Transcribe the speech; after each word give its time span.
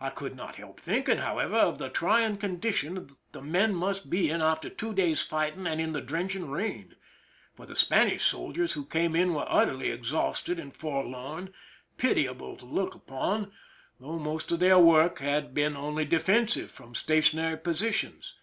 I 0.00 0.10
could 0.10 0.36
not 0.36 0.54
help 0.54 0.78
thinking, 0.78 1.18
however, 1.18 1.56
of 1.56 1.78
the 1.78 1.88
trying 1.90 2.36
condition 2.36 3.08
the 3.32 3.42
men 3.42 3.74
must 3.74 4.08
be 4.08 4.30
in 4.30 4.40
after 4.40 4.70
two 4.70 4.94
days' 4.94 5.22
fighting 5.24 5.66
and 5.66 5.92
the 5.92 6.00
drenching 6.00 6.48
rain; 6.48 6.94
for 7.56 7.66
the 7.66 7.74
Spanish 7.74 8.22
soldiers 8.24 8.74
who 8.74 8.84
came 8.86 9.16
in 9.16 9.34
were 9.34 9.46
utterly 9.48 9.90
exhausted 9.90 10.60
and 10.60 10.76
forlorn, 10.76 11.52
pitiable 11.96 12.56
to 12.58 12.66
look 12.66 12.94
upon, 12.94 13.50
though 13.98 14.16
most 14.20 14.52
of 14.52 14.60
their 14.60 14.78
work 14.78 15.18
had 15.18 15.52
been 15.54 15.76
only 15.76 16.04
defensive 16.04 16.70
from 16.70 16.94
stationary 16.94 17.58
positions. 17.58 18.34